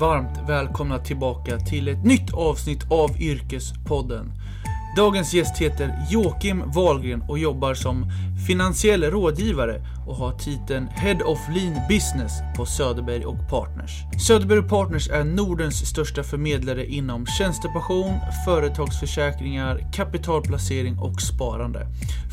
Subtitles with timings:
[0.00, 4.32] varmt välkomna tillbaka till ett nytt avsnitt av Yrkespodden.
[4.96, 8.10] Dagens gäst heter Joakim Wahlgren och jobbar som
[8.46, 13.90] finansiell rådgivare och har titeln Head of Lean Business på Söderberg och Partners.
[14.26, 21.86] Söderberg och Partners är Nordens största förmedlare inom tjänstepension, företagsförsäkringar, kapitalplacering och sparande.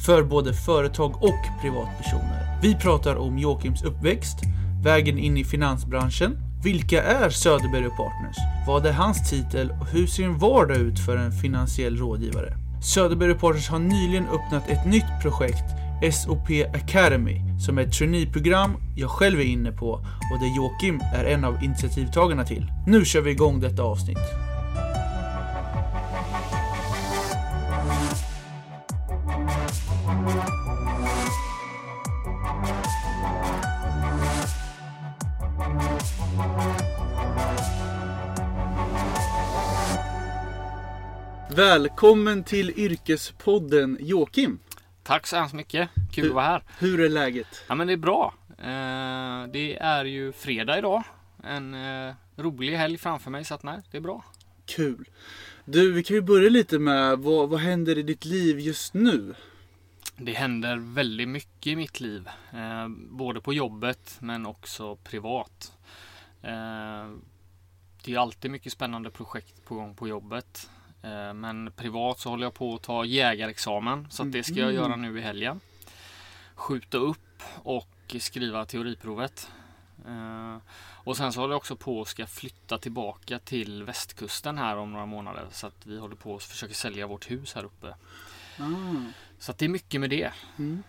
[0.05, 2.59] För både företag och privatpersoner.
[2.61, 4.37] Vi pratar om Joakims uppväxt,
[4.83, 8.37] vägen in i finansbranschen, vilka är Söderberg Partners?
[8.67, 12.53] Vad är hans titel och hur ser en vardag ut för en finansiell rådgivare?
[12.83, 15.65] Söderberg Partners har nyligen öppnat ett nytt projekt,
[16.13, 19.89] SOP Academy, som är ett traineeprogram jag själv är inne på
[20.33, 22.71] och där Joakim är en av initiativtagarna till.
[22.87, 24.52] Nu kör vi igång detta avsnitt.
[41.55, 44.59] Välkommen till Yrkespodden Joakim.
[45.03, 45.89] Tack så hemskt mycket.
[46.11, 46.63] Kul Hur- att vara här.
[46.79, 47.47] Hur är läget?
[47.67, 48.33] Ja men det är bra.
[48.49, 51.03] Eh, det är ju fredag idag.
[51.43, 54.25] En eh, rolig helg framför mig så att nej, det är bra.
[54.65, 55.09] Kul.
[55.65, 59.35] Du, vi kan ju börja lite med vad, vad händer i ditt liv just nu?
[60.17, 62.29] Det händer väldigt mycket i mitt liv.
[62.53, 65.71] Eh, både på jobbet men också privat.
[66.41, 67.09] Eh,
[68.03, 70.69] det är alltid mycket spännande projekt på gång på jobbet.
[71.03, 74.07] Eh, men privat så håller jag på att ta jägarexamen.
[74.09, 74.75] Så att det ska jag Mhm.
[74.75, 75.59] göra nu i helgen.
[76.55, 79.49] Skjuta upp och skriva teoriprovet.
[80.07, 80.57] Eh,
[81.03, 84.91] och sen så håller jag också på att ska flytta tillbaka till västkusten här om
[84.91, 85.45] några månader.
[85.51, 87.95] Så att vi håller på att försöka sälja vårt hus här uppe.
[88.59, 88.63] Ah,
[89.39, 90.31] Så att det är mycket med det.
[90.57, 90.83] mm.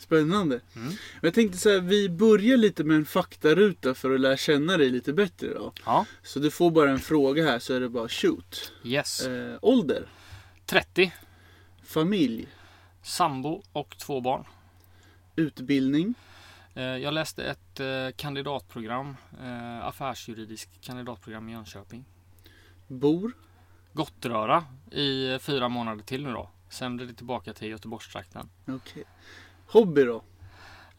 [0.00, 0.60] Spännande.
[0.76, 0.92] Mm.
[1.22, 4.90] Jag tänkte så här, vi börjar lite med en faktaruta för att lära känna dig
[4.90, 5.72] lite bättre då.
[5.86, 8.72] Ja, Så du får bara en fråga här så är det bara shoot.
[8.84, 9.26] yes.
[9.26, 10.06] Eh, ålder?
[10.66, 11.12] 30.
[11.82, 12.48] Familj?
[13.02, 14.44] Sambo och två barn.
[15.36, 16.14] Utbildning?
[16.74, 17.86] Eh, Jag läste ett eh,
[18.16, 22.04] kandidatprogram, eh, affärsjuridisk kandidatprogram i Jönköping.
[22.86, 23.32] Bor?
[23.92, 26.50] Gottröra i fyra månader till nu då.
[26.70, 28.48] Sen blir det tillbaka till Göteborgstrakten.
[28.68, 29.04] Okej.
[29.72, 30.22] Hobby då?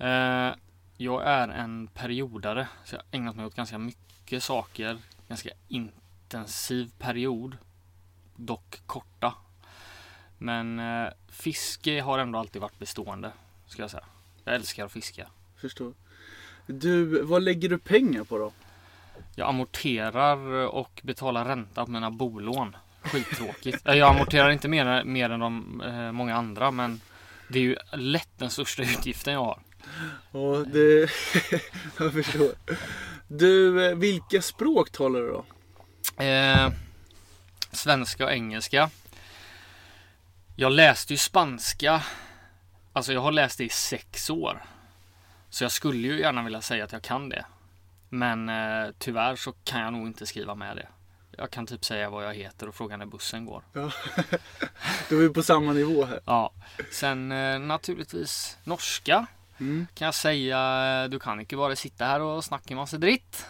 [0.06, 0.54] Eh,
[0.98, 4.98] Jag är en periodare, så jag har ägnat mig åt ganska mycket saker.
[5.28, 7.58] Ganska intensiv period.
[8.36, 9.34] Dock korta.
[10.38, 13.32] Men eh, fiske har ändå alltid varit bestående,
[13.68, 14.06] ska jag säga.
[14.44, 15.28] Jag älskar att fiska.
[15.56, 15.94] Förstår.
[16.68, 18.52] Du, vad lägger du pengar på då?
[19.36, 22.76] Jag amorterar och betalar ränta på mina bolån.
[23.02, 23.88] Skittråkigt.
[23.88, 27.02] Eh, Jag amorterar inte mer, mer än de, eh, många andra men
[27.52, 29.60] det är ju lätt den största utgiften jag har.
[30.32, 31.00] Ja, det...
[31.98, 32.52] jag förstår.
[33.28, 35.46] Du, eh, vilka språk talar du då?
[36.24, 36.70] Eh,
[37.72, 38.90] svenska och engelska.
[40.56, 42.04] Jag läste ju spanska.
[42.94, 44.64] Alltså jag har läst det i sex år.
[45.50, 47.46] Så jag skulle ju gärna vilja säga att jag kan det.
[48.10, 50.88] Men eh, tyvärr så kan jag nog inte skriva med det.
[51.42, 53.64] Jag kan typ säga vad jag heter och fråga när bussen går.
[53.74, 53.92] Ja.
[55.10, 56.20] Då är vi på samma nivå här.
[56.26, 56.54] Ja,
[56.92, 59.26] sen eh, naturligtvis norska
[59.60, 59.88] Mm.
[59.94, 61.08] kan jag säga.
[61.08, 63.46] Du kan inte bara sitta här och snacka massa dritt.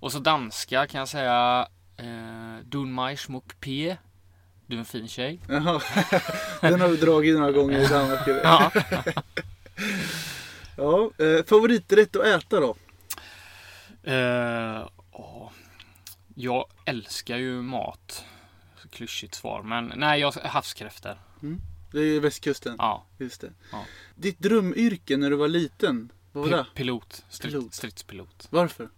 [0.00, 1.68] Och så danska kan jag säga.
[1.96, 3.96] Eh, Dun mig schmuck p.
[4.66, 5.40] Du är en fin tjej.
[5.48, 5.80] Jaha.
[6.60, 8.28] Den har vi dragit några gånger i Danmark.
[8.44, 8.70] Ja.
[10.76, 12.76] Ja, eh, favoriträtt att äta då?
[16.40, 18.24] Jag älskar ju mat.
[18.90, 19.62] Klyschigt svar.
[19.62, 21.18] Men nej, jag havskräftor.
[21.92, 22.74] Det är västkusten.
[22.78, 23.04] Ja.
[23.18, 23.52] Just det.
[23.72, 23.84] Ja.
[24.14, 26.12] Ditt drömyrke när du var liten?
[26.32, 26.66] Vad var det?
[26.74, 27.24] pilot.
[27.28, 27.74] Strid, Pilot.
[27.74, 28.48] Stridspilot.
[28.50, 28.88] Varför?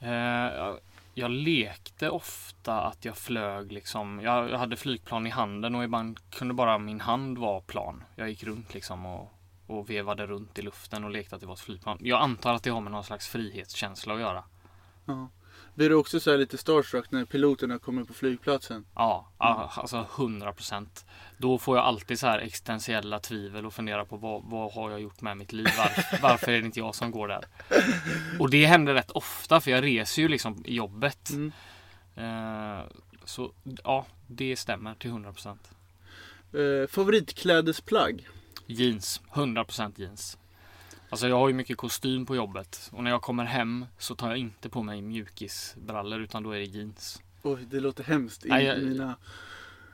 [0.00, 0.78] Eh, jag,
[1.14, 4.20] jag lekte ofta att jag flög liksom.
[4.20, 8.04] Jag, jag hade flygplan i handen och ibland kunde bara min hand vara plan.
[8.16, 9.32] Jag gick runt liksom och,
[9.66, 11.98] och vevade runt i luften och lekte att det var ett flygplan.
[12.00, 14.44] Jag antar att det har med någon slags frihetskänsla att göra.
[15.04, 15.28] Ja.
[15.74, 18.84] Blir du också så här lite starstruck när piloterna kommer på flygplatsen?
[18.94, 21.04] Ja, alltså 100 procent.
[21.38, 25.00] Då får jag alltid så här existentiella tvivel och fundera på vad, vad har jag
[25.00, 25.66] gjort med mitt liv?
[25.78, 27.44] Var, varför är det inte jag som går där?
[28.38, 31.30] Och det händer rätt ofta för jag reser ju liksom i jobbet.
[31.30, 31.52] Mm.
[32.16, 32.84] Eh,
[33.24, 33.52] så
[33.84, 35.70] ja, det stämmer till 100 procent.
[36.52, 38.28] Eh, favoritklädesplagg?
[38.66, 40.38] Jeans, 100 procent jeans.
[41.12, 44.28] Alltså jag har ju mycket kostym på jobbet och när jag kommer hem så tar
[44.28, 47.22] jag inte på mig mjukisbrallor utan då är det jeans.
[47.42, 48.44] Oj, det låter hemskt.
[48.44, 49.16] Nej, jag- mina...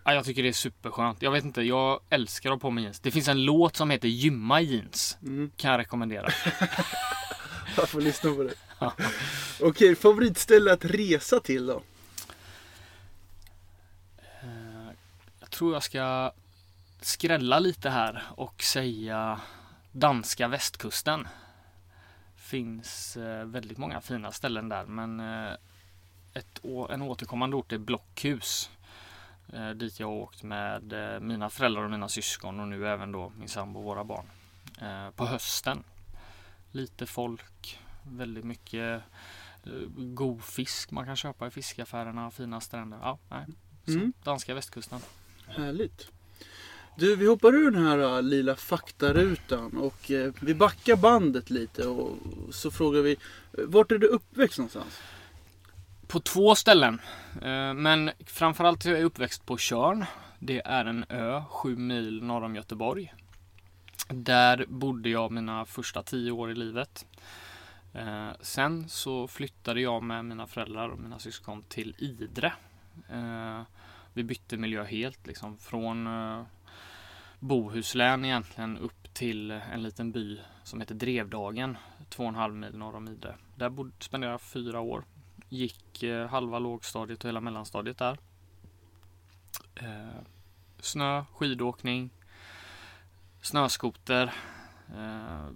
[0.04, 1.22] Ja, jag tycker det är superskönt.
[1.22, 3.00] Jag vet inte, jag älskar att ha på mig jeans.
[3.00, 5.18] Det finns en låt som heter Gymma jeans.
[5.22, 5.50] Mm.
[5.56, 6.28] Kan jag rekommendera.
[7.76, 8.54] Jag får lyssna på det.
[9.60, 11.82] Okej, favoritställe att resa till då?
[14.42, 14.88] Eh,
[15.40, 16.32] Jag tror jag ska
[17.00, 19.40] skrälla lite här och säga
[19.92, 21.28] danska västkusten.
[22.36, 25.52] Finns eh, väldigt många fina ställen där men eh,
[26.34, 28.70] ett, en återkommande ort är Blockhus.
[29.52, 33.32] Eh, dit jag har åkt med mina föräldrar och mina syskon och nu även då
[33.38, 34.26] min sambo och våra barn.
[35.16, 35.84] På hösten.
[36.72, 39.02] Lite folk, väldigt mycket
[39.96, 42.98] god fisk man kan köpa i fiskaffärerna, fina stränder.
[43.02, 43.46] Ja, nej.
[43.84, 44.12] Så, Mm.
[44.22, 45.00] Danska västkusten.
[45.46, 46.10] Härligt.
[46.98, 51.50] Du, vi hoppar ur den här äh, uh, lila faktarutan och uh, vi backar bandet
[51.50, 52.16] lite och
[52.50, 55.00] så frågar vi, eh, vart är du uppväxt någonstans?
[56.06, 57.00] På två ställen.
[57.34, 60.04] uh, Men framförallt är jag uppväxt på Tjörn.
[60.38, 63.14] Det är en ö sju mil norr om Göteborg.
[64.08, 67.06] Där bodde jag mina första tio år i livet.
[68.40, 72.52] Sen så flyttade jag med mina föräldrar och mina syskon till Idre.
[74.12, 76.08] Vi bytte miljö helt liksom från
[77.38, 81.76] Bohuslän egentligen upp till en liten by som heter Drevdagen.
[82.08, 83.36] Två och en halv mil norr om Idre.
[83.56, 85.04] Där bod, spenderade jag fyra år
[85.48, 88.18] gick eh, halva lågstadiet och hela mellanstadiet där.
[89.74, 90.20] Eh,
[90.80, 92.10] snö, skidåkning,
[93.42, 94.34] snöskoter.
[94.96, 95.46] Eh,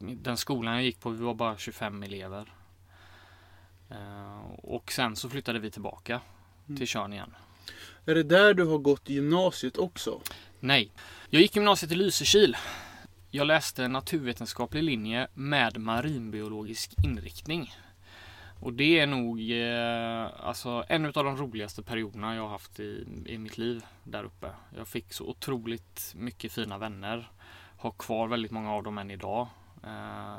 [0.00, 2.52] den skolan jag gick på, vi var bara 25 elever.
[3.90, 6.20] Eh, och sen så flyttade vi tillbaka
[6.66, 6.78] Mm.
[6.78, 7.34] till Tjörn igen.
[8.06, 10.20] Är det där du har gått gymnasiet också?
[10.64, 10.92] Nej,
[11.30, 12.56] jag gick gymnasiet i Lysekil.
[13.30, 17.74] Jag läste naturvetenskaplig linje med marinbiologisk inriktning.
[18.60, 23.06] Och det är nog eh, alltså en av de roligaste perioderna jag har haft i,
[23.26, 24.50] i mitt liv där uppe.
[24.76, 27.30] Jag fick så otroligt mycket fina vänner.
[27.78, 29.48] Har kvar väldigt många av dem än idag.
[29.84, 30.36] Eh,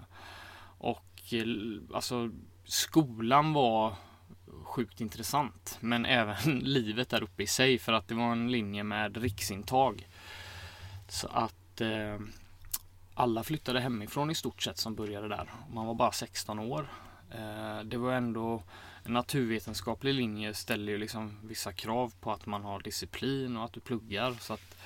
[0.78, 1.46] och eh,
[1.94, 2.30] alltså
[2.64, 3.96] skolan var
[4.64, 5.78] sjukt intressant.
[5.80, 10.08] Men även livet där uppe i sig för att det var en linje med riksintag.
[11.08, 12.20] Så att eh,
[13.14, 15.50] alla flyttade hemifrån i stort sett som började där.
[15.74, 16.88] Man var bara 16 år.
[17.32, 18.64] Eh, det var ändå
[19.04, 23.74] en naturvetenskaplig linje ställer ju liksom vissa krav på att man har disciplin och att
[23.74, 24.34] du pluggar.
[24.40, 24.78] Så att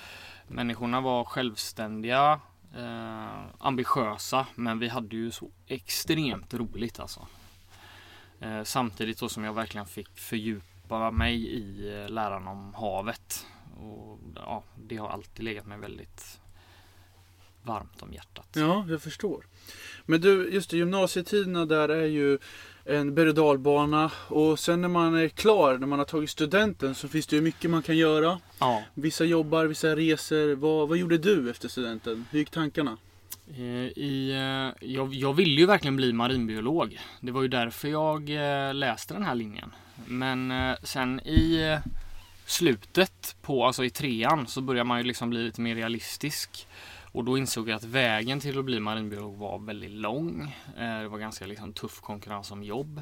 [0.48, 2.40] människorna var självständiga,
[2.76, 7.28] eh, ambitiösa, men vi hade ju så extremt roligt alltså.
[8.40, 13.46] Eh, samtidigt så som jag verkligen fick fördjupa mig i eh, läran om havet.
[13.80, 16.40] Och ja, det har alltid legat mig väldigt
[17.64, 18.48] varmt om hjärtat.
[18.54, 19.46] Ja, jag förstår.
[20.06, 22.38] Men du, just det, gymnasietiderna där är ju
[22.86, 26.96] en berg och dalbana och sen när man är klar, när man har tagit studenten
[26.96, 28.40] så finns det ju mycket man kan göra.
[28.60, 30.56] Ja, Vissa jobbar, vissa reser.
[30.56, 32.26] Vad, vad gjorde du efter studenten?
[32.32, 32.98] Hur gick tankarna?
[33.56, 33.64] Eh,
[33.98, 37.00] i, eh, jag, jag ville ju verkligen bli marinbiolog.
[37.20, 39.72] Det var ju därför jag eh, läste den här linjen.
[40.06, 40.54] Men
[40.84, 41.78] sen i
[42.46, 46.68] slutet på, alltså i trean, så börjar man ju liksom bli lite mer realistisk.
[47.12, 50.56] Och då insåg jag att vägen till att bli marinbiolog var väldigt lång.
[50.76, 53.02] Det var ganska liksom tuff konkurrens om jobb.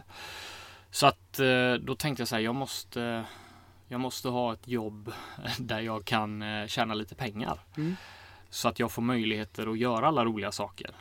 [0.92, 1.40] Så att
[1.80, 3.26] då tänkte jag så här, jag måste,
[3.88, 5.12] jag måste ha ett jobb
[5.60, 7.60] där jag kan tjäna lite pengar.
[7.78, 7.96] Mm.
[8.56, 10.92] Så att jag får möjligheter att göra alla roliga saker.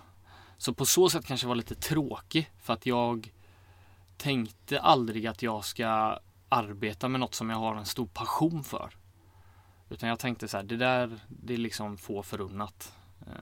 [0.59, 3.33] Så på så sätt kanske var lite tråkig för att jag
[4.17, 6.19] tänkte aldrig att jag ska
[6.49, 8.91] arbeta med något som jag har en stor passion för.
[9.91, 12.93] Utan jag tänkte så här, det där det är liksom få förunnat.
[13.27, 13.33] Eh,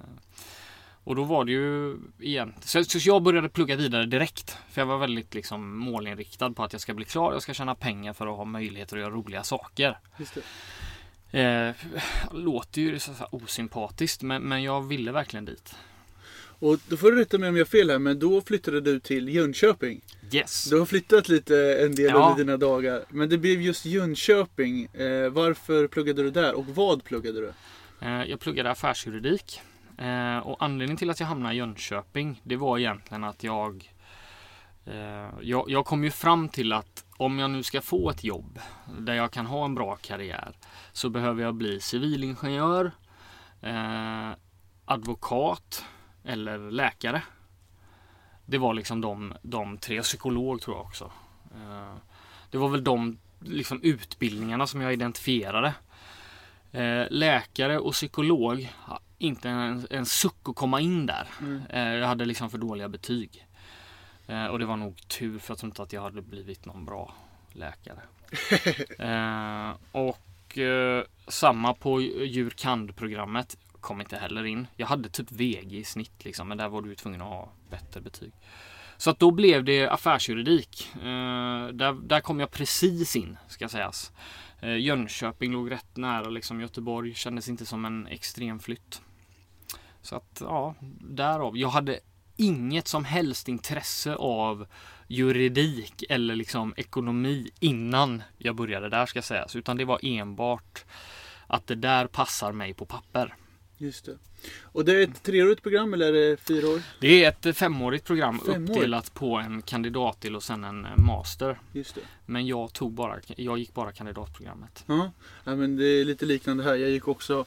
[1.04, 4.58] och då var det ju igen, så, så jag började plugga vidare direkt.
[4.70, 7.74] För jag var väldigt liksom målinriktad på att jag ska bli klar, jag ska tjäna
[7.74, 9.98] pengar för att ha möjligheter att göra roliga saker.
[10.18, 10.42] Just det.
[11.32, 11.70] Eh,
[12.32, 15.74] låter ju så osympatiskt men, men jag ville verkligen dit.
[16.58, 19.00] Och då får du rätta mig om jag har fel här, men då flyttade du
[19.00, 20.00] till Jönköping.
[20.32, 20.64] Yes!
[20.70, 22.30] Du har flyttat lite en del Ja.
[22.30, 23.04] under dina dagar.
[23.08, 24.84] Men det blev just Jönköping.
[24.84, 27.52] Eh, varför pluggade du där och vad pluggade du?
[28.06, 29.60] Eh, jag pluggade affärsjuridik.
[29.98, 33.92] Eh, och anledningen till att jag hamnade i Jönköping det var egentligen att jag,
[34.86, 38.58] eh, jag Jag kom ju fram till att om jag nu ska få ett jobb
[38.98, 40.52] där jag kan ha en bra karriär
[40.92, 42.92] så behöver jag bli civilingenjör,
[43.60, 44.30] eh,
[44.84, 45.84] advokat
[46.24, 47.22] eller läkare.
[48.46, 51.12] Det var liksom de, de tre, psykolog tror jag också.
[51.54, 51.94] Eh,
[52.50, 55.74] det var väl de liksom utbildningarna som jag identifierade.
[56.72, 58.72] Eh, läkare och psykolog,
[59.18, 61.28] inte en, en suck att komma in där.
[61.40, 61.62] Mm.
[61.70, 63.46] Eh, jag hade liksom för dåliga betyg.
[64.32, 66.84] Eh, och det var nog tur för jag tror inte att jag hade blivit någon
[66.84, 67.14] bra
[67.52, 68.00] läkare.
[68.98, 74.66] eh, och eh, samma på djurkand-programmet kom inte heller in.
[74.76, 77.52] Jag hade typ VG i snitt liksom, men där var du ju tvungen att ha
[77.70, 78.32] bättre betyg.
[78.96, 80.94] Så att då blev det affärsjuridik.
[80.94, 84.12] Eh, där, där kom jag precis in, ska sägas.
[84.60, 89.02] Eh, Jönköping låg rätt nära liksom Göteborg, kändes inte som en extrem flytt.
[90.02, 91.56] Så att ja, därav.
[91.56, 92.00] Jag hade
[92.42, 94.66] inget som helst intresse av
[95.08, 99.56] juridik eller liksom ekonomi innan jag började där ska sägas.
[99.56, 100.84] Utan det var enbart
[101.46, 103.34] att det där passar mig på papper.
[103.78, 104.18] Just det.
[104.62, 106.82] Och det är ett treårigt program eller är det fyra år?
[107.00, 108.70] Det är ett femårigt program Femårigt?
[108.70, 111.58] uppdelat på en kandidatdel och sen en master.
[111.72, 112.00] Just det.
[112.26, 114.84] Men jag tog bara, jag gick bara kandidatprogrammet.
[114.86, 115.12] Ja,
[115.44, 116.74] ja men det är lite liknande här.
[116.74, 117.44] Jag gick också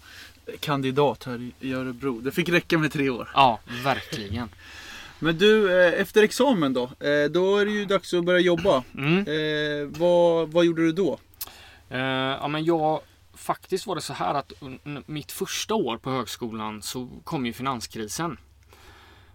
[0.59, 2.19] kandidat här i Örebro.
[2.21, 3.29] Det fick räcka med tre år.
[3.33, 4.49] Ja, verkligen.
[5.19, 6.83] Men du, eh, efter examen då?
[6.83, 8.83] Eh, Då är det ju dags att börja jobba.
[8.97, 9.17] Mm.
[9.19, 11.19] Eh, vad, vad gjorde du då?
[11.89, 13.01] Eh, ja, men jag,
[13.33, 14.53] faktiskt var det så här att
[15.05, 18.37] mitt första år på högskolan så kom ju finanskrisen.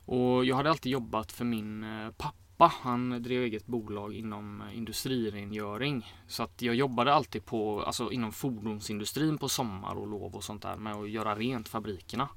[0.04, 2.72] Och jag hade alltid jobbat för min eh, pappa.
[2.82, 6.14] Han drev eget bolag inom industrirengöring.
[6.28, 10.62] Så att jag jobbade alltid på, alltså inom fordonsindustrin på sommar och lov och sånt
[10.62, 12.28] där med att göra rent fabrikerna.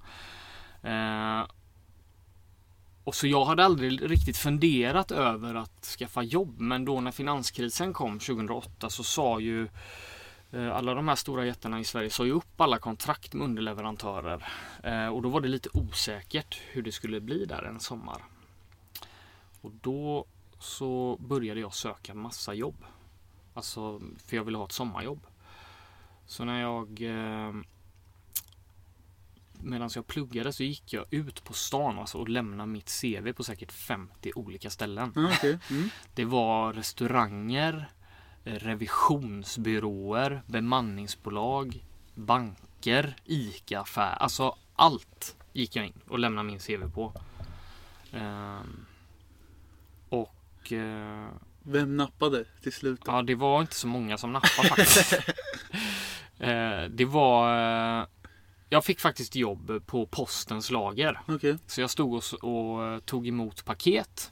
[3.04, 6.60] Och så jag hade aldrig riktigt funderat över att skaffa jobb.
[6.60, 9.68] Men då när finanskrisen kom 2008 så sa ju
[10.52, 14.48] eh, alla de här stora jättarna i Sverige sa ju upp alla kontrakt med underleverantörer.
[14.84, 18.24] Eh, och då var det lite osäkert hur det skulle bli där en sommar.
[19.62, 20.26] Och då
[20.60, 22.86] så började jag söka massa jobb.
[23.54, 25.28] Alltså, för jag ville ha ett sommarjobb.
[26.26, 27.54] Så när jag eh,
[29.64, 33.44] Medan jag pluggade så gick jag ut på stan alltså, och lämnade mitt CV på
[33.44, 35.14] säkert 50 olika ställen.
[35.16, 35.60] Ja, okej.
[35.70, 35.90] Mm.
[36.16, 37.92] Det var restauranger,
[38.46, 44.16] eh, revisionsbyråer, bemanningsbolag, banker, ICA-affär.
[44.16, 47.14] Alltså allt gick jag in och lämnade min CV på.
[48.12, 48.86] Ehm,
[50.10, 51.28] och eh,
[51.64, 53.02] Vem nappade till slut?
[53.06, 53.12] Då?
[53.12, 55.14] ja, det var inte så många som nappade faktiskt.
[56.40, 58.08] Eh, det var...
[58.70, 61.20] Jag fick faktiskt jobb på postens lager.
[61.28, 61.58] Okej.
[61.68, 64.32] Så jag stod och, och eh, tog emot paket.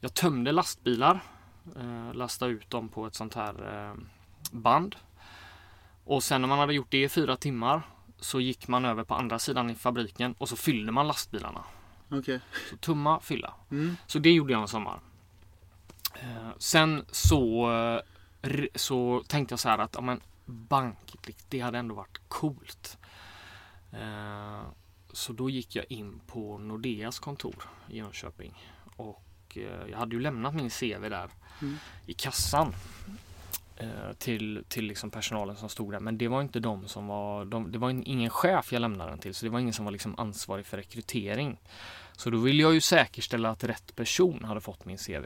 [0.00, 1.20] Jag tömde lastbilar.
[1.76, 4.00] Eh, lastade ut dem på ett sånt här eh,
[4.50, 4.96] band.
[6.04, 7.82] Och sen när man hade gjort det i fyra timmar
[8.20, 11.64] så gick man över på andra sidan i fabriken och så fyllde man lastbilarna.
[12.10, 12.40] Okej.
[12.70, 13.54] Så tumma, fylla.
[13.70, 13.96] Mm.
[14.06, 15.00] Så det gjorde jag en sommar.
[16.14, 17.70] Eh, sen så,
[18.42, 20.96] eh, så tänkte jag så här att ja, men bank,
[21.26, 22.98] det- det hade ändå varit coolt.
[23.92, 24.62] Eh,
[25.12, 28.54] så då gick jag in på Nordeas kontor i Jönköping.
[28.96, 29.22] Och
[29.56, 31.30] eh, jag hade ju lämnat min CV där
[31.62, 31.76] Mm.
[32.06, 32.74] i kassan.
[33.76, 36.00] eh, Till, till liksom personalen som stod där.
[36.00, 39.10] Men det var inte de som var, de, det var in- ingen chef jag lämnade
[39.10, 39.34] den till.
[39.34, 41.60] Så det var ingen som var liksom ansvarig för rekrytering.
[42.12, 45.24] Så då ville jag ju säkerställa att rätt person hade fått min CV.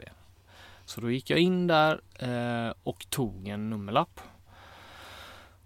[0.85, 4.19] Så då gick jag in där eh, och tog en nummerlapp.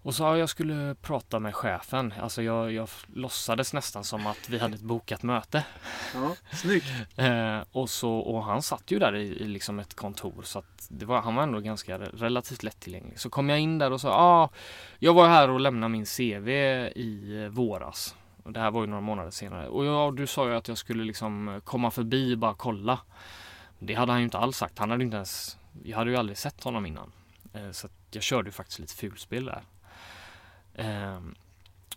[0.02, 2.14] Och sa jag skulle prata med chefen.
[2.20, 5.64] Alltså jag, jag låtsades nästan som att vi hade ett bokat möte.
[6.14, 6.86] Ja, snyggt.
[7.16, 10.86] Eh, och, så, och han satt ju där i, i liksom ett kontor så att
[10.90, 13.20] det var, han var ändå ganska re- relativt lättillgänglig.
[13.20, 14.48] Så kom jag in där och sa ah,
[14.98, 16.48] jag var här och lämnade min CV
[16.96, 18.14] i våras.
[18.42, 19.68] Och det här var ju några månader senare.
[19.68, 22.98] Och ja, du sa ju att jag skulle liksom komma förbi och bara kolla.
[23.78, 24.78] Det hade han ju inte alls sagt.
[24.78, 27.12] Han hade inte ens, jag hade ju aldrig sett honom innan.
[27.52, 29.62] Eh, så jag körde ju faktiskt lite fulspel där.
[30.74, 31.34] Ehm,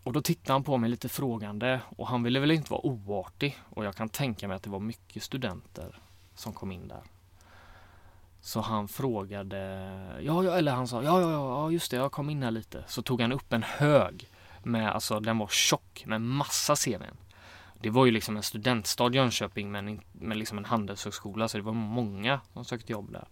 [0.03, 3.57] och då tittade han på mig lite frågande och han ville väl inte vara oartig
[3.69, 5.99] och jag kan tänka mig att det var mycket studenter
[6.35, 7.03] som kom in där.
[8.41, 9.57] Så han frågade,
[10.21, 12.83] ja, ja eller han sa, ja, ja, ja, just det, jag kom in här lite.
[12.87, 14.29] Så tog han upp en hög
[14.63, 17.17] med, alltså den var tjock med massa CVn.
[17.81, 21.73] Det var ju liksom en studentstad Jönköping men, men liksom en handelshögskola så det var
[21.73, 23.27] många som sökte jobb där.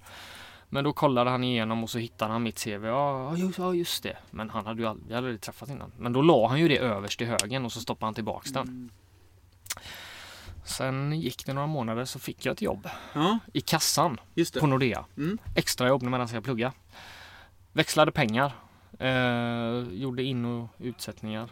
[0.74, 2.86] Men då kollade han igenom och så hittade han mitt CV.
[2.86, 4.18] Ja, just, ja, just det.
[4.32, 5.92] Men han hade ju aldrig, jag hade aldrig träffat innan.
[5.98, 8.68] Men då la han ju det överst i högen och så stoppade han tillbaks den.
[8.68, 8.90] Mm.
[10.66, 14.20] Sen gick det några månader så fick jag ett jobb Ja, i kassan
[14.60, 15.06] på Nordea.
[15.18, 15.38] Mm.
[15.56, 16.74] Extrajobb medan jag pluggade.
[17.74, 18.52] Växlade pengar.
[19.00, 21.50] Eh, gjorde in och utsättningar.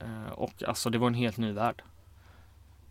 [0.00, 1.82] Eh, och alltså det var en helt ny värld.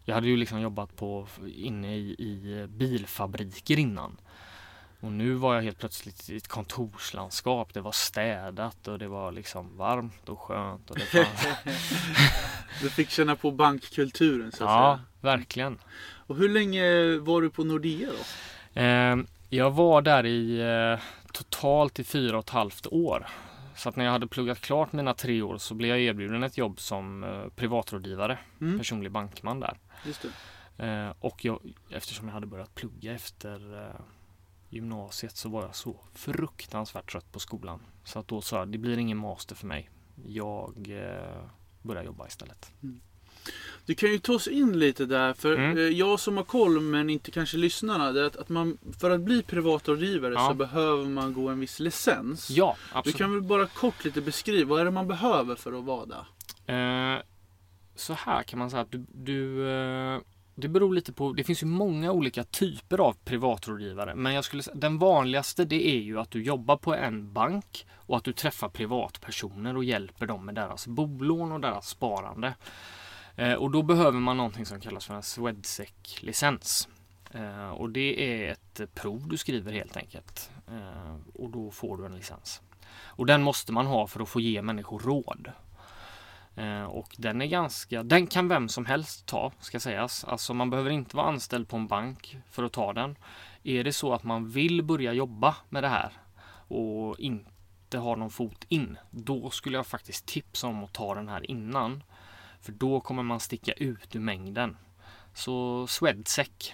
[0.06, 4.18] Jag hade ju liksom jobbat på inne i, i bilfabriker innan.
[5.04, 7.74] Och nu var jag helt plötsligt i ett kontorslandskap.
[7.74, 10.90] Det var städat och det var liksom varmt och skönt.
[10.90, 11.28] Och det.
[12.82, 15.06] Du fick känna på bankkulturen så att ja, säga.
[15.36, 15.80] verkligen.
[16.28, 18.82] Och hur länge var du på Nordea då?
[18.82, 19.18] Eh,
[19.50, 21.00] jag var där i eh,
[21.34, 23.28] totalt i fyra och ett halvt år.
[23.76, 26.58] Så att när jag hade pluggat klart mina tre år så blev jag erbjuden ett
[26.58, 28.78] jobb som eh, privatrådgivare, Mm.
[28.78, 29.78] personlig bankman där.
[30.06, 30.26] Just
[30.78, 30.86] det.
[30.86, 33.90] Eh, och jag, eftersom jag hade börjat plugga efter
[34.74, 37.80] gymnasiet så var jag så fruktansvärt trött på skolan.
[38.04, 39.90] Så att då sa jag, det blir ingen master för mig.
[40.28, 41.44] Jag eh,
[41.82, 42.72] börjar jobba istället.
[43.86, 45.78] Du kan ju ta oss in lite där, för Mm.
[45.78, 48.12] eh, jag som har koll men inte kanske lyssnarna.
[48.12, 50.48] Det är att, att man, för att bli privatrådgivare Ja.
[50.50, 52.50] så behöver man gå en viss licens.
[52.50, 53.18] Ja, Du absolut.
[53.18, 56.26] kan väl bara kort lite beskriva, vad är det man behöver för att vara där?
[57.16, 57.22] Eh,
[57.96, 60.20] så här kan man säga att du, du eh,
[60.56, 64.16] det beror lite på, det finns ju många olika typer av privatrådgivare.
[64.16, 67.86] Men jag skulle säga, den vanligaste det är ju att du jobbar på en bank
[67.94, 72.56] och att du träffar privatpersoner och hjälper dem med deras bolån och deras sparande.
[73.36, 76.88] Eh, och då behöver man någonting som kallas för en Swedsec licens
[77.34, 80.52] Eh, och det är ett prov du skriver helt enkelt.
[80.68, 82.62] Eh, och då får du en licens.
[82.96, 85.52] Och den måste man ha för att få ge människor råd.
[86.56, 90.24] Eh, och den är ganska, den kan vem som helst ta ska sägas.
[90.24, 93.16] Alltså man behöver inte vara anställd på en bank för att ta den.
[93.64, 96.12] Är det så att man vill börja jobba med det här
[96.68, 101.30] och inte har någon fot in, då skulle jag faktiskt tipsa om att ta den
[101.30, 102.04] här innan.
[102.62, 104.78] För då kommer man sticka ut ur mängden.
[105.34, 106.74] Så Swedsec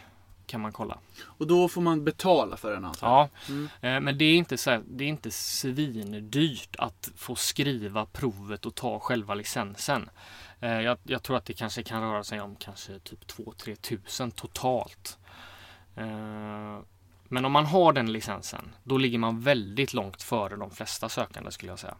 [0.49, 0.97] kan man kolla.
[1.25, 3.05] Och då får man betala för den alltså?
[3.05, 3.69] Ja, Mm.
[3.81, 8.65] eh, men det är inte så här, det är inte svindyrt att få skriva provet
[8.65, 10.09] och ta själva licensen.
[10.59, 14.31] Eh, Jag, jag tror att det kanske kan röra sig om kanske typ 2-3 tusen
[14.31, 15.17] totalt.
[15.95, 16.79] Eh,
[17.31, 21.51] Men om man har den licensen, då ligger man väldigt långt före de flesta sökande
[21.51, 21.95] skulle jag säga.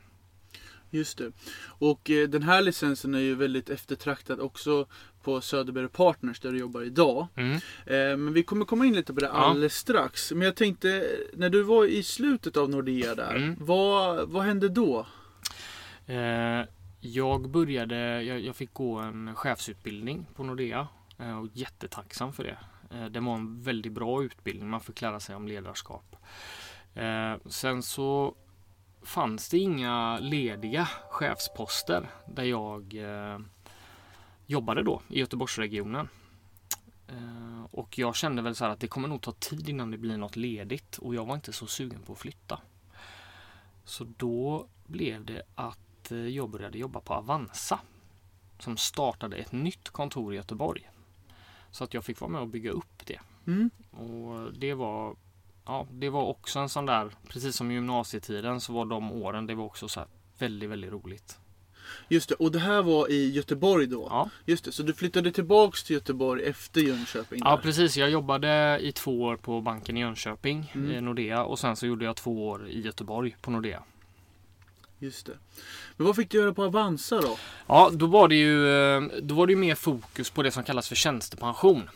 [0.92, 1.32] Just det.
[1.66, 4.86] Och eh, den här licensen är ju väldigt eftertraktad också
[5.24, 7.28] på Söderberg Partners där du jobbar idag.
[7.36, 7.52] Mm.
[7.86, 9.32] Eh, men vi kommer komma in lite på det Ja.
[9.34, 10.32] alldeles strax.
[10.32, 13.56] Men jag tänkte, när du var i slutet av Nordea där, Mm.
[13.60, 15.06] vad, vad hände då?
[16.06, 16.66] Eh,
[17.02, 20.88] Jag började, jag, jag fick gå en chefsutbildning på Nordea
[21.20, 22.58] eh, och jättetacksam för det.
[22.98, 26.16] Eh, Det var en väldigt bra utbildning, man fick lära sig om ledarskap.
[26.96, 28.36] Eh, Sen så
[29.02, 33.40] fanns det inga lediga chefsposter där jag eh,
[34.46, 36.10] jobbade då i Göteborgsregionen.
[37.08, 39.98] Eh, Och jag kände väl så här att det kommer nog ta tid innan det
[39.98, 42.60] blir något ledigt och jag var inte så sugen på att flytta.
[43.84, 47.80] Så då blev det att eh, jag började jobba på Avanza
[48.60, 50.90] som startade ett nytt kontor i Göteborg.
[51.72, 53.20] Så att jag fick vara med och bygga upp det.
[53.48, 53.70] Mm.
[53.92, 55.16] Och det var
[55.70, 59.48] Ja, det var också en sån där, precis som i gymnasietiden så var de åren,
[59.48, 60.02] det var också så
[60.40, 61.38] väldigt, väldigt roligt.
[62.08, 64.08] Just det, och det här var i Göteborg då?
[64.10, 67.42] Ja, Just det, så du flyttade tillbaks till Göteborg efter Jönköping?
[67.44, 67.58] ja där.
[67.58, 67.98] precis.
[67.98, 70.92] Jag jobbade i två år på banken i Jönköping, Mm.
[70.92, 73.84] eh, Nordea, och sen så gjorde jag två år i Göteborg på Nordea.
[75.00, 75.38] Just det.
[75.98, 77.38] Men vad fick du göra på Avanza då?
[77.68, 80.64] Ja, då var det ju, eh, då var det ju mer fokus på det som
[80.64, 81.90] kallas för tjänstepension.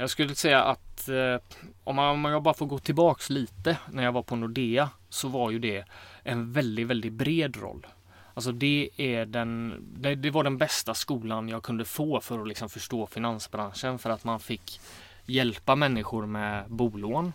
[0.00, 1.36] Jag skulle säga att eh,
[1.84, 5.28] om man, om jag bara får gå tillbaks lite när jag var på Nordea så
[5.28, 5.84] var ju det
[6.22, 7.86] en väldigt, väldigt bred roll.
[8.34, 12.48] Alltså det är den, det, det var den bästa skolan jag kunde få för att
[12.48, 14.80] liksom förstå finansbranschen för att man fick
[15.26, 17.32] hjälpa människor med bolån.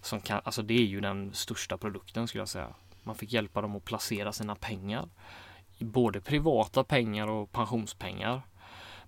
[0.00, 2.68] Som kan, alltså det är ju den största produkten skulle jag säga.
[3.02, 5.08] Man fick hjälpa dem att placera sina pengar
[5.78, 8.42] både privata pengar och pensionspengar.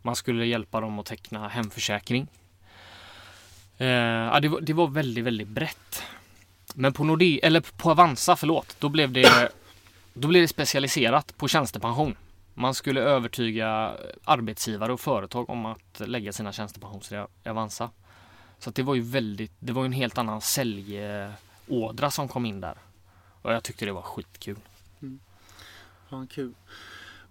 [0.03, 2.27] Man skulle hjälpa dem att teckna hemförsäkring.
[3.81, 6.03] Eh, ja, det, var, det var väldigt, väldigt brett.
[6.75, 9.53] Men på Nordea, eller på Avanza, förlåt, då blev det,
[10.15, 12.17] då blev det specialiserat på tjänstepension.
[12.55, 17.91] Man skulle övertyga arbetsgivare och företag om att lägga sina tjänstepensioner i Avanza.
[18.59, 22.47] Så att det var ju väldigt, det var ju en helt annan säljådra som kom
[22.47, 22.75] in där.
[23.43, 24.59] Och jag tyckte det var skitkul.
[25.03, 25.21] Mm.
[26.11, 26.55] Fan kul.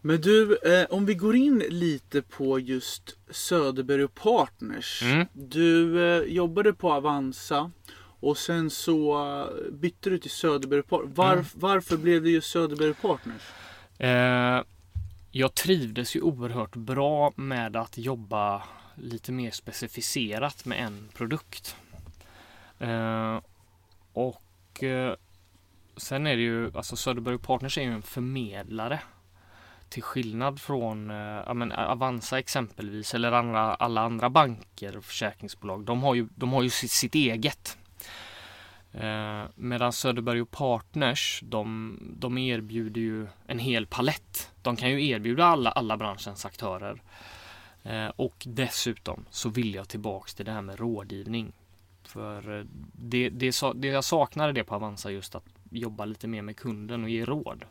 [0.02, 5.04] Men du, eh, om vi går in lite på just Söderberg och Partners.
[5.04, 5.28] Mm.
[5.34, 7.72] Du eh, jobbade på Avanza
[8.20, 11.18] och sen så eh, bytte du till Söderberg och Partners.
[11.18, 11.46] Var, Mm.
[11.54, 13.42] Varför blev det just Söderberg och Partners?
[13.98, 14.64] Eh,
[15.32, 18.64] jag trivdes ju oerhört bra med att jobba
[18.96, 21.76] lite mer specificerat med en produkt.
[22.80, 23.40] Eh,
[24.14, 25.16] och eh,
[25.98, 29.00] sen är det ju, alltså Söderberg Partners är ju en förmedlare.
[29.90, 35.04] Till skillnad från eh, ja, men eh, Avanza exempelvis eller andra, alla andra banker och
[35.04, 35.86] försäkringsbolag.
[35.86, 37.78] De har ju, de har ju sitt, sitt eget.
[38.92, 44.52] Eh, medan Söderberg och Partners, de, de erbjuder ju en hel palett.
[44.62, 47.02] De kan ju erbjuda alla, alla branschens aktörer.
[47.84, 51.54] Eh, och dessutom så vill jag tillbaks till det här med rådgivning.
[52.04, 56.42] För eh, det, det, det jag saknade det på Avanza just att jobba lite mer
[56.42, 57.66] med kunden och ge råd.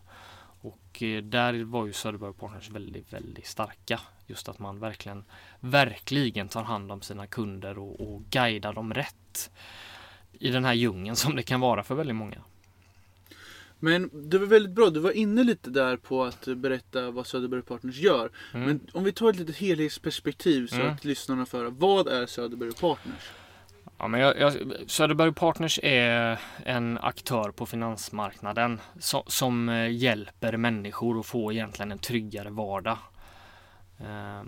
[0.60, 5.24] Och eh, där var ju Söderberg Partners väldigt, väldigt starka Just att man verkligen,
[5.60, 9.50] verkligen tar hand om sina kunder och, och guidar dem rätt
[10.32, 12.42] i den här djungeln som det kan vara för väldigt många.
[13.78, 17.62] Men det var väldigt bra, du var inne lite där på att berätta vad Söderberg
[17.62, 18.30] Partners gör.
[18.54, 18.66] Mm.
[18.66, 20.94] Men om vi tar ett litet helhetsperspektiv så Mm.
[20.94, 21.70] att lyssnarna får höra.
[21.70, 23.30] Vad är Söderberg Partners?
[24.00, 24.54] Ja, men jag, jag,
[24.86, 31.98] Söderberg Partners är en aktör på finansmarknaden som, som hjälper människor att få egentligen en
[31.98, 32.98] tryggare vardag.
[33.98, 34.42] Eh,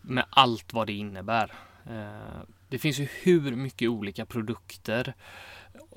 [0.00, 1.52] med allt vad det innebär.
[1.86, 5.14] Eh, det finns ju hur mycket olika produkter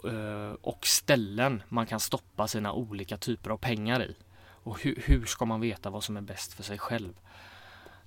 [0.06, 4.16] eh, och ställen man kan stoppa sina olika typer av pengar i.
[4.64, 7.14] Och hur, hur ska man veta vad som är bäst för sig själv?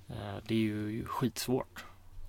[0.09, 1.85] Ehm, det är ju skitsvårt.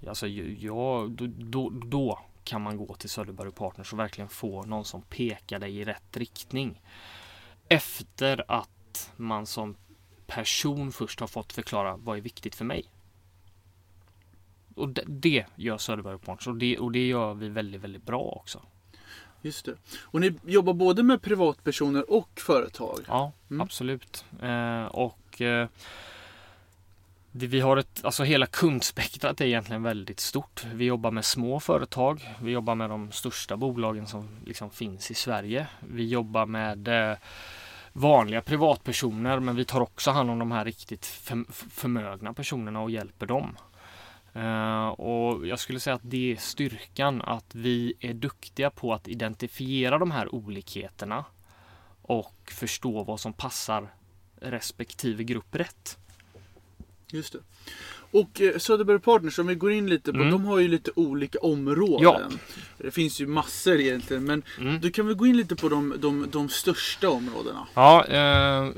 [0.07, 4.85] Alltså, jag, då, då, då kan man gå till Söderberg Partners och verkligen få någon
[4.85, 6.81] som pekar dig i rätt riktning.
[7.69, 9.75] Efter att man som
[10.27, 12.85] person först har fått förklara vad är viktigt för mig.
[14.75, 18.21] Och det, det gör Söderberg Partners och det, och det gör vi väldigt, väldigt bra
[18.21, 18.61] också.
[19.41, 19.75] Just det.
[20.01, 22.99] Och ni jobbar både med privatpersoner och företag?
[23.07, 23.61] Ja, Mm.
[23.61, 24.25] absolut.
[24.41, 25.67] Eh, och eh,
[27.31, 30.65] det, vi har ett, alltså hela kundspektrat är egentligen väldigt stort.
[30.73, 32.35] Vi jobbar med små företag.
[32.41, 35.67] Vi jobbar med de största bolagen som liksom finns i Sverige.
[35.79, 37.17] Vi jobbar med eh,
[37.93, 41.05] vanliga privatpersoner men vi tar också hand om de här riktigt
[41.71, 43.57] förmögna personerna och hjälper dem.
[44.33, 49.07] Eh, och jag skulle säga att det är styrkan att vi är duktiga på att
[49.07, 51.25] identifiera de här olikheterna
[52.01, 53.93] och förstå vad som passar
[54.41, 55.97] respektive grupp rätt.
[57.11, 57.39] Just det.
[58.11, 60.31] Och eh, Söderberg Partners, om vi går in lite på, Mm.
[60.31, 62.03] de har ju lite olika områden.
[62.03, 62.19] Ja.
[62.77, 64.79] Det finns ju massor egentligen, men Mm.
[64.81, 67.67] du kan väl gå in lite på de, de, de största områdena?
[67.73, 68.69] Ja, eh,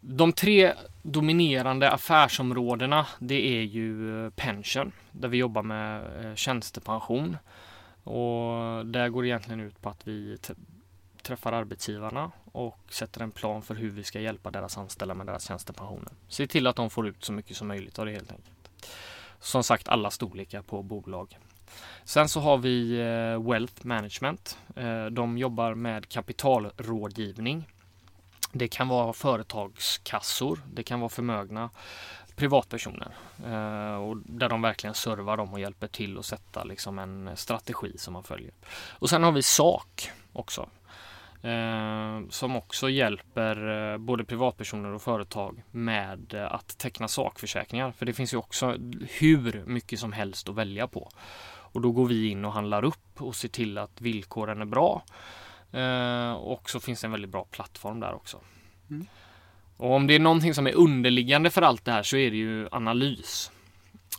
[0.00, 7.36] de tre dominerande affärsområdena det är ju eh, pension där vi jobbar med eh, tjänstepension.
[8.02, 10.36] Och där går det egentligen ut på att vi
[11.22, 15.48] träffar arbetsgivarna och sätter en plan för hur vi ska hjälpa deras anställda med deras
[15.48, 16.12] tjänstepensioner.
[16.28, 18.70] Se till att de får ut så mycket som möjligt av det helt enkelt.
[19.40, 21.38] Som sagt alla storlekar på bolag.
[22.04, 24.58] Sen så har vi eh, Wealth Management.
[24.76, 27.68] Eh, de jobbar med kapitalrådgivning.
[28.52, 31.70] Det kan vara företagskassor, det kan vara förmögna
[32.36, 33.14] privatpersoner
[33.46, 37.98] eh, och där de verkligen servar dem och hjälper till att sätta liksom en strategi
[37.98, 38.52] som man följer.
[38.90, 40.68] Och sen har vi SAK också
[42.30, 47.92] som också hjälper eh, både privatpersoner och företag med eh, att teckna sakförsäkringar.
[47.92, 48.76] För det finns ju också
[49.18, 51.10] hur mycket som helst att välja på.
[51.48, 55.04] Och då går vi in och handlar upp och ser till att villkoren är bra.
[55.72, 58.40] Eh, och så finns det en väldigt bra plattform där också.
[58.90, 59.06] Mm.
[59.76, 62.36] Och om det är någonting som är underliggande för allt det här så är det
[62.36, 63.50] ju analys.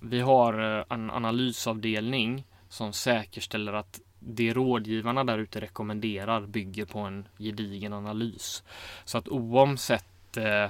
[0.01, 6.99] Vi har eh, en analysavdelning som säkerställer att det rådgivarna där ute rekommenderar bygger på
[6.99, 8.63] en gedigen analys.
[9.05, 10.69] Så att oavsett eh,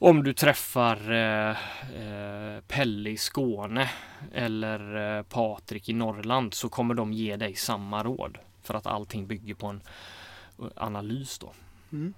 [0.00, 1.50] om du träffar eh,
[2.02, 3.90] eh, Pelle i Skåne
[4.32, 8.38] eller eh, Patrik i Norrland så kommer de ge dig samma råd.
[8.62, 9.80] För att allting bygger på en
[10.58, 11.52] eh, analys då.
[11.92, 12.14] Mm.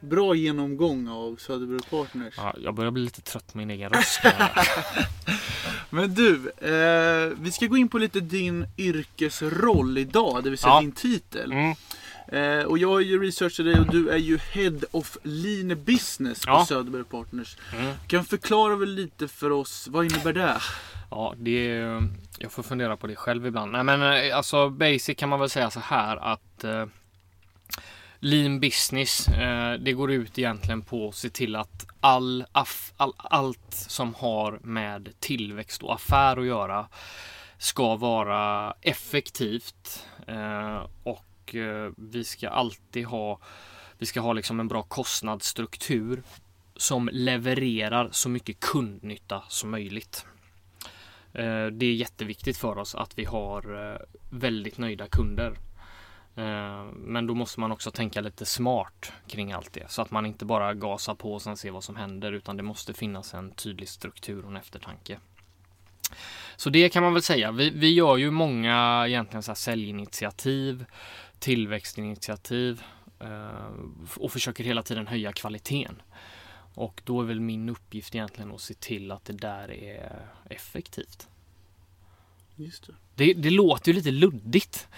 [0.00, 2.34] Bra genomgång av Söderberg Partners.
[2.36, 4.20] Ja, jag börjar bli lite trött på min egen röst.
[5.90, 10.72] Men du, eh, vi ska gå in på lite din yrkesroll idag, det vill säga
[10.74, 10.80] Ja.
[10.80, 11.52] din titel.
[11.52, 11.74] Mm.
[12.32, 16.44] Eh, och jag har ju researchat dig och du är ju Head of Lean Business
[16.46, 16.66] på Ja.
[16.68, 17.56] Söderberg Partners.
[17.78, 17.92] Mm.
[18.06, 20.56] Kan förklara väl lite för oss, vad innebär det?
[21.10, 22.02] Ja, det är,
[22.38, 23.72] jag får fundera på det själv ibland.
[23.72, 26.86] Nej, men eh, alltså basic kan man väl säga så här att eh,
[28.22, 32.44] Lean business, eh, det går ut egentligen på att se till att all,
[32.96, 36.88] all, allt som har med tillväxt och affär att göra
[37.58, 43.40] ska vara effektivt eh, och eh, vi ska alltid ha
[43.98, 46.22] vi ska ha liksom en bra kostnadsstruktur
[46.76, 50.26] som levererar så mycket kundnytta som möjligt.
[51.72, 53.98] Det är jätteviktigt för oss att vi har
[54.30, 55.56] väldigt nöjda kunder.
[56.36, 60.26] Eh, Men då måste man också tänka lite smart kring allt det så att man
[60.26, 63.50] inte bara gasar på och sen ser vad som händer utan det måste finnas en
[63.50, 65.18] tydlig struktur och en eftertanke.
[66.56, 67.52] Så det kan man väl säga.
[67.52, 70.84] Vi, vi gör ju många egentligen så här säljinitiativ,
[71.38, 72.82] tillväxtinitiativ
[73.20, 73.70] eh,
[74.16, 76.02] och försöker hela tiden höja kvaliteten.
[76.74, 81.28] Och då är väl min uppgift egentligen att se till att det där är effektivt.
[82.56, 82.94] Just det.
[83.14, 84.88] Det, det låter ju lite luddigt.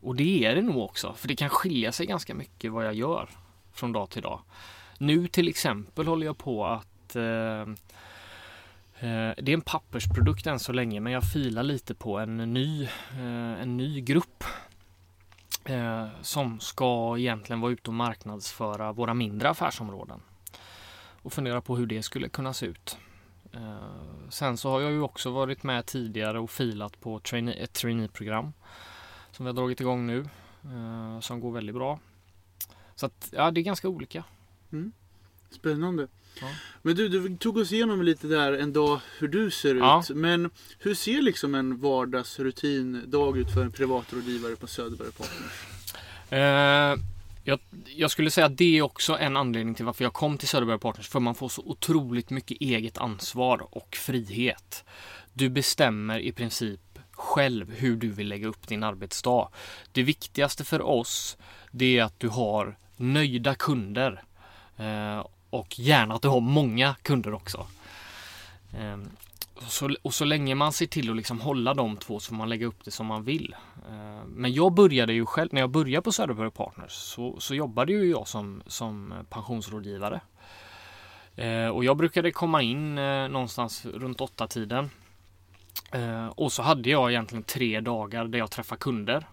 [0.00, 1.14] Och det är det nog också.
[1.14, 3.28] För det kan skilja sig ganska mycket vad jag gör
[3.72, 4.40] från dag till dag.
[4.98, 7.60] Nu till exempel håller jag på att eh,
[9.00, 12.82] eh, det är en pappersprodukt än så länge men jag filar lite på en ny,
[13.12, 14.44] eh, en ny grupp
[15.64, 20.20] eh, som ska egentligen vara ute och marknadsföra våra mindre affärsområden
[21.22, 22.98] och fundera på hur det skulle kunna se ut.
[23.52, 27.72] Eh, sen så har jag ju också varit med tidigare och filat på trainee, ett
[27.72, 28.52] traineeprogram
[29.38, 30.18] som vi har dragit igång nu
[30.64, 32.00] eh, som går väldigt bra.
[32.94, 34.24] Så att ja, det är ganska olika.
[35.50, 36.08] Spännande.
[36.40, 36.46] Ja.
[36.82, 40.00] Men du, du tog oss igenom lite där en dag hur du ser Ja.
[40.10, 40.16] ut.
[40.16, 45.66] Men hur ser liksom en vardagsrutin-dag ut för en privatrådgivare på Söderberg Partners?
[46.30, 47.04] Eh,
[47.44, 50.48] jag, jag skulle säga att det är också en anledning till varför jag kom till
[50.48, 51.08] Söderberg Partners.
[51.08, 54.84] För man får så otroligt mycket eget ansvar och frihet.
[55.32, 56.80] Du bestämmer i princip
[57.18, 59.48] själv hur du vill lägga upp din arbetsdag.
[59.92, 61.36] Det viktigaste för oss
[61.70, 64.22] det är att du har nöjda kunder.
[64.76, 67.66] Eh, och gärna att du har många kunder också.
[69.54, 72.36] Och så, och så länge man ser till att liksom hålla de två så får
[72.36, 73.56] man lägga upp det som man vill.
[73.90, 77.92] Eh, men jag började ju själv, när jag började på Söderberg Partners så, så jobbade
[77.92, 80.20] ju jag som, som pensionsrådgivare.
[81.36, 82.94] Eh, och jag brukade komma in
[83.32, 84.90] någonstans runt åtta tiden.
[85.92, 89.26] Eh, Och så hade jag egentligen tre dagar där jag träffade kunder.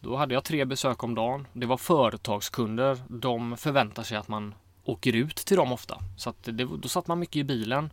[0.00, 1.46] Då hade jag tre besök om dagen.
[1.52, 2.98] Det var företagskunder.
[3.08, 4.54] De förväntar sig att man
[4.84, 5.98] åker ut till dem ofta.
[6.16, 7.92] Så att det, då satt man mycket i bilen.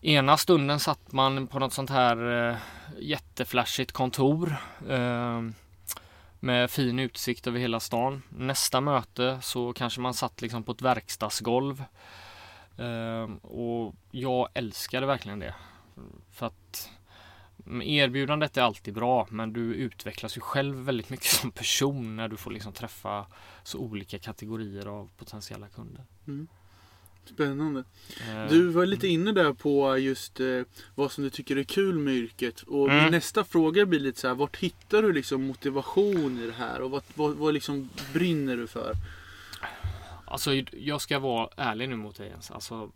[0.00, 2.56] Ena stunden satt man på något sånt här eh,
[2.98, 4.56] jätteflashigt kontor
[4.88, 5.40] eh,
[6.40, 8.22] med fin utsikt över hela stan.
[8.28, 11.84] Nästa möte så kanske man satt liksom på ett verkstadsgolv.
[12.78, 15.54] Eh, och jag älskade verkligen det.
[16.32, 16.90] För att
[17.82, 22.36] erbjudandet är alltid bra men du utvecklas ju själv väldigt mycket som person när du
[22.36, 23.26] får liksom träffa
[23.64, 26.04] så olika kategorier av potentiella kunder.
[27.24, 27.84] Spännande.
[28.30, 30.60] Eh, Du var lite inne där på just eh,
[30.94, 32.62] vad som du tycker är kul med yrket.
[32.62, 33.10] Och Mm.
[33.10, 36.80] nästa fråga blir lite så här, vart hittar du liksom motivation i det här?
[36.82, 38.92] Och vad, vad, vad liksom brinner du för?
[40.24, 42.50] Alltså jag ska vara ärlig nu mot dig Jens.
[42.50, 42.90] Alltså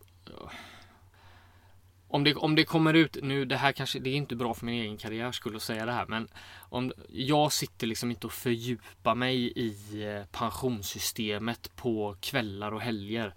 [2.17, 4.67] om, det, om det kommer ut nu, det här kanske, det är inte bra för
[4.67, 6.07] min egen karriär skulle säga det här.
[6.07, 12.81] Men om, jag sitter liksom inte och fördjupar mig i eh, pensionssystemet på kvällar och
[12.81, 13.35] helger.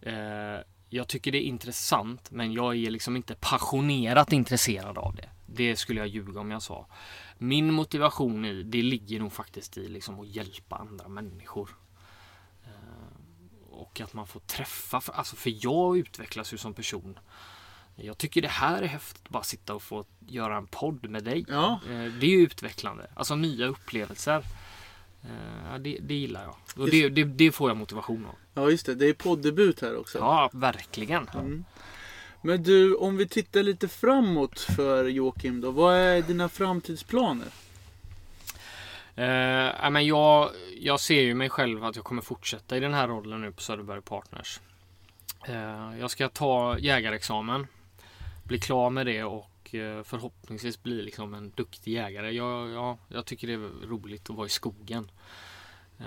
[0.00, 5.28] Eh, jag tycker det är intressant men jag är liksom inte passionerat intresserad av det.
[5.46, 6.86] Det skulle jag ljuga om jag sa.
[7.38, 11.70] Min motivation i det ligger nog faktiskt i liksom att hjälpa andra människor.
[12.64, 17.18] Eh, och att man får träffa, för, alltså för jag utvecklas ju som person.
[17.96, 21.44] Jag tycker det här är häftigt, bara sitta och få göra en podd med dig.
[21.48, 21.80] Ja.
[21.86, 24.44] Eh, Det är ju utvecklande, alltså nya upplevelser.
[25.22, 26.56] Eh, Det, det gillar jag.
[26.82, 28.34] Och det, det, det får jag motivation av.
[28.54, 30.18] Ja just det, det är poddebut här också.
[30.18, 31.28] Ja, verkligen.
[31.28, 31.64] Mm.
[32.42, 35.70] Men du, om vi tittar lite framåt för Joakim då.
[35.70, 37.48] Vad är dina framtidsplaner?
[39.14, 40.50] Eh, men jag,
[40.80, 43.62] jag ser ju mig själv att jag kommer fortsätta i den här rollen nu på
[43.62, 44.60] Söderberg Partners.
[45.48, 47.66] Eh, jag ska ta jägarexamen,
[48.44, 52.30] bli klar med det och eh, förhoppningsvis bli liksom en duktig jägare.
[52.30, 55.10] Jag, jag, jag tycker det är roligt att vara i skogen.
[56.00, 56.06] Eh,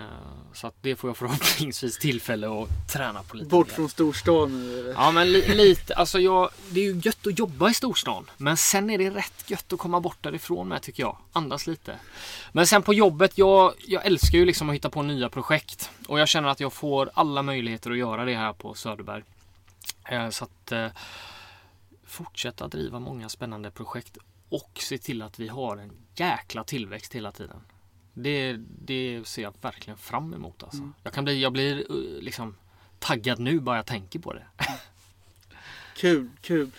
[0.54, 4.70] så att det får jag förhoppningsvis tillfälle att träna på lite Bort från storstan?
[4.70, 4.92] eller?
[4.94, 8.30] Ja men li, lite, alltså jag, det är ju gött att jobba i storstan.
[8.38, 11.18] Men sen är det rätt gött att komma bort därifrån med tycker jag.
[11.32, 12.00] Andas lite.
[12.52, 15.90] Men sen på jobbet, jag, jag älskar ju liksom att hitta på nya projekt.
[16.08, 19.24] Och jag känner att jag får alla möjligheter att göra det här på Söderberg.
[20.10, 20.72] Eh, Så att
[22.16, 24.18] fortsätta driva många spännande projekt.
[24.50, 27.60] Och se till att vi har en jäkla tillväxt hela tiden.
[28.14, 30.78] Det, det ser jag verkligen fram emot alltså.
[30.78, 30.94] Mm.
[31.04, 32.56] Jag, kan bli, jag blir eh, liksom
[33.00, 34.44] taggad nu bara jag tänker på det.
[35.98, 36.72] Kul, kul.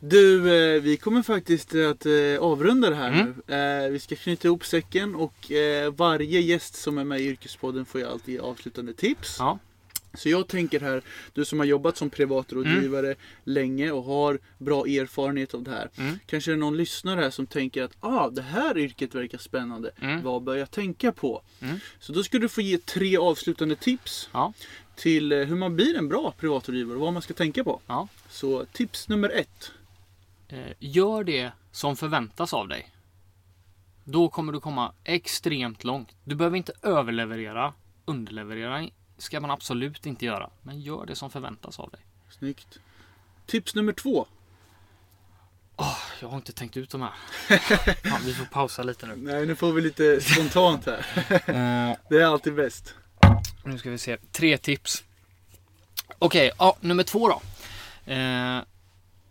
[0.00, 0.36] Du,
[0.76, 3.42] eh, vi kommer faktiskt att eh, avrunda det här Mm.
[3.46, 3.90] nu.
[3.90, 5.50] Vi ska knyta ihop säcken och
[5.92, 9.36] varje gäst som är med i Yrkespodden får ju alltid avslutande tips.
[9.38, 9.58] Ja.
[10.14, 15.54] Så jag tänker här, du som har jobbat som privatrådgivare länge och har bra erfarenhet
[15.54, 15.90] av det här.
[15.96, 16.18] Mm.
[16.26, 19.90] Kanske är det någon lyssnare här som tänker att ah, det här yrket verkar spännande.
[20.00, 20.22] Mm.
[20.22, 21.42] Vad bör jag tänka på?
[21.60, 21.78] Mm.
[22.00, 24.52] Så då ska du få ge tre avslutande tips Ja.
[24.96, 27.80] till eh, hur man blir en bra privatrådgivare och vad man ska tänka på.
[27.86, 28.08] Ja.
[28.28, 29.72] Så tips nummer ett.
[30.48, 32.90] Eh, Gör det som förväntas av dig.
[34.04, 36.08] Då kommer du komma extremt långt.
[36.24, 37.72] Du behöver inte överleverera.
[38.04, 40.50] Underleverera ska man absolut inte göra.
[40.62, 42.00] Men gör det som förväntas av dig.
[42.30, 42.78] Snyggt.
[43.46, 44.26] Tips nummer två.
[45.76, 47.12] Åh, jag har inte tänkt ut de här.
[48.10, 49.16] Fan, vi får pausa lite nu.
[49.16, 51.06] Nej, nu får vi lite spontant här.
[51.90, 52.94] Eh, Det är alltid bäst.
[53.64, 54.16] nu ska vi se.
[54.32, 55.04] Tre tips.
[56.18, 57.42] Okej, ja, nummer två då.
[58.12, 58.58] Eh,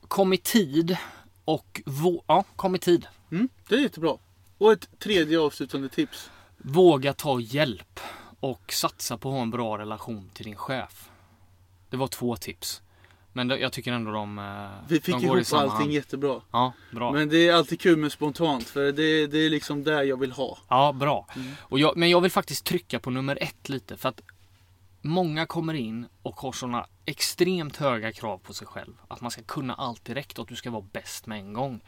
[0.07, 0.97] kom i tid
[1.45, 3.07] och vå- ja, kom i tid.
[3.31, 4.17] Mm, det är jättebra.
[4.57, 6.29] Och ett tredje avslutande tips.
[6.57, 7.99] Våga ta hjälp
[8.43, 11.09] och satsa på att ha en bra relation till din chef.
[11.89, 12.81] Det var två tips.
[13.33, 15.91] Men det- jag tycker ändå de, eh, Vi fick de går ihop allting hand.
[15.91, 16.41] jättebra.
[16.51, 17.11] Ja, bra.
[17.11, 20.31] Men det är alltid kul med spontant för det, det är liksom där jag vill
[20.31, 20.57] ha.
[20.69, 21.27] Ja, bra.
[21.35, 21.51] Mm.
[21.59, 24.21] Och jag, men jag vill faktiskt trycka på nummer ett lite för att
[25.01, 28.93] många kommer in och har sådana extremt höga krav på sig själv.
[29.07, 31.81] Att man ska kunna allt direkt och att du ska vara bäst med en gång.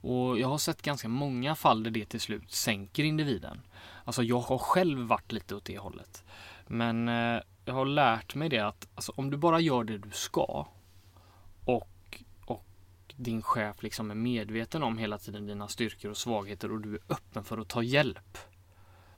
[0.00, 3.60] Och jag har sett ganska många fall där det till slut sänker individen.
[4.04, 6.24] Alltså jag har själv varit lite åt det hållet.
[6.66, 10.10] Men eh, jag har lärt mig det att alltså, om du bara gör det du
[10.10, 10.66] ska
[11.64, 12.64] och, och
[13.16, 17.00] din chef liksom är medveten om hela tiden dina styrkor och svagheter och du är
[17.08, 18.38] öppen för att ta hjälp.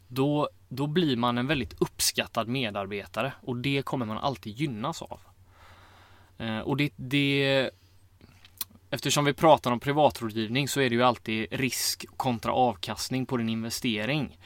[0.09, 5.21] Då, då blir man en väldigt uppskattad medarbetare och det kommer man alltid gynnas av.
[6.39, 7.71] Eh, och det, det
[8.91, 13.49] Eftersom vi pratar om privatrådgivning så är det ju alltid risk kontra avkastning på din
[13.49, 14.39] investering.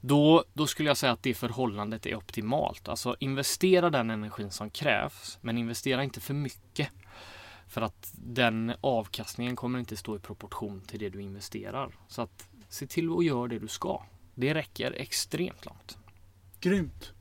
[0.00, 2.88] Då, då skulle jag säga att det förhållandet är optimalt.
[2.88, 6.88] Alltså investera den energin som krävs, men investera inte för mycket.
[7.68, 11.94] För att den avkastningen kommer inte stå i proportion till det du investerar.
[12.08, 14.02] Så att se till att göra det du ska.
[14.34, 15.98] Det räcker extremt långt.
[16.60, 17.12] Grymt.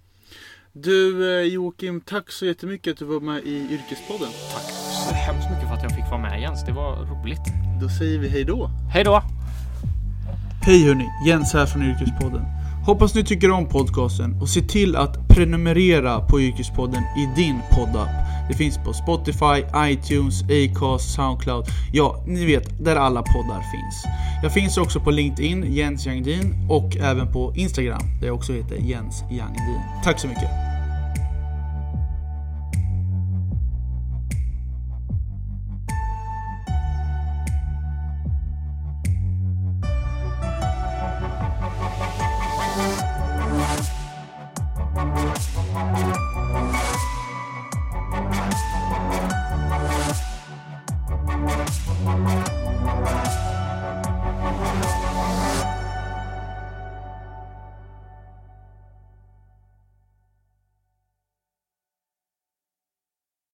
[0.83, 4.29] Du eh, Joakim, tack så jättemycket att du var med i Yrkespodden.
[4.53, 4.73] Tack
[5.07, 6.65] så hemskt mycket för att jag fick vara med Jens.
[6.65, 7.41] Det var roligt.
[7.81, 8.69] Då säger vi hej då.
[8.93, 9.21] Hej då!
[10.61, 12.41] Hej hörni, Jens här från Yrkespodden.
[12.85, 18.09] Hoppas ni tycker om podcasten och se till att prenumerera på Yrkespodden i din poddapp.
[18.49, 21.65] Det finns på Spotify, iTunes, Acast, Soundcloud.
[21.93, 24.03] Ja, ni vet, där alla poddar finns.
[24.43, 28.75] Jag finns också på LinkedIn, Jens Jangdin, och även på Instagram, där jag också heter
[28.75, 29.81] Jens Jangdin.
[30.03, 30.66] Tack så mycket!